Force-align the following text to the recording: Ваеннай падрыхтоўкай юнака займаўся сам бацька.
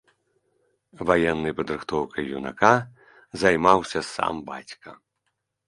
Ваеннай 1.11 1.53
падрыхтоўкай 1.59 2.25
юнака 2.39 2.73
займаўся 3.45 3.99
сам 4.13 4.35
бацька. 4.51 4.89